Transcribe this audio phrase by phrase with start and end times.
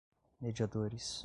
[0.41, 1.19] mediadores